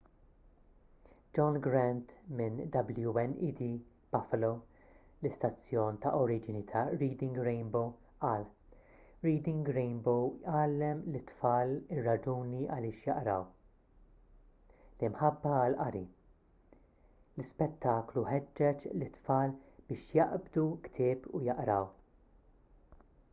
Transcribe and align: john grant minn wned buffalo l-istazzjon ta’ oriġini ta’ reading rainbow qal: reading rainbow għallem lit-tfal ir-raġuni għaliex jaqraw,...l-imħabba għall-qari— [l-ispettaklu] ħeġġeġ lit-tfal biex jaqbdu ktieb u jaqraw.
john 1.37 1.57
grant 1.65 2.11
minn 2.37 2.55
wned 3.17 3.59
buffalo 4.13 4.47
l-istazzjon 4.61 5.99
ta’ 6.05 6.13
oriġini 6.19 6.61
ta’ 6.71 6.81
reading 7.01 7.35
rainbow 7.47 7.83
qal: 8.23 8.45
reading 9.27 9.61
rainbow 9.77 10.25
għallem 10.53 11.03
lit-tfal 11.17 11.75
ir-raġuni 11.97 12.63
għaliex 12.77 13.03
jaqraw,...l-imħabba 13.11 15.51
għall-qari— 15.67 16.01
[l-ispettaklu] 17.41 18.25
ħeġġeġ 18.31 18.87
lit-tfal 19.03 19.53
biex 19.91 20.07
jaqbdu 20.21 20.65
ktieb 20.89 21.29
u 21.33 21.43
jaqraw. 21.51 21.85